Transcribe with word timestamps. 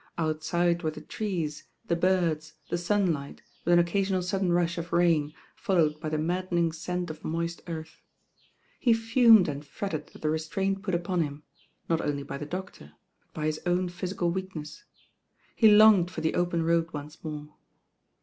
Outside 0.17 0.81
were 0.81 0.89
the 0.89 0.99
trees, 1.01 1.65
the 1.87 1.95
birds, 1.95 2.55
the 2.71 2.77
sunlight, 2.79 3.43
with 3.63 3.73
an 3.75 3.79
occasional 3.79 4.23
sudden 4.23 4.51
rush 4.51 4.79
of 4.79 4.91
rain, 4.91 5.31
followed 5.55 5.99
by 5.99 6.09
the 6.09 6.17
maddening 6.17 6.71
scent 6.71 7.11
of 7.11 7.23
moist 7.23 7.61
earth. 7.67 8.01
He 8.79 8.93
fumed 8.93 9.47
and 9.47 9.63
fretted 9.63 10.09
at 10.15 10.21
the 10.23 10.29
restraint 10.31 10.81
put 10.81 10.95
upon 10.95 11.21
him, 11.21 11.43
not 11.87 12.01
only 12.01 12.23
by 12.23 12.39
the 12.39 12.47
doctor; 12.47 12.93
but 13.25 13.33
by 13.35 13.45
his 13.45 13.61
own 13.67 13.89
physical 13.89 14.31
weakness. 14.31 14.85
He 15.55 15.69
longed 15.69 16.09
for 16.09 16.21
the 16.21 16.33
open 16.33 16.63
road 16.63 16.91
once 16.93 17.23
more. 17.23 17.53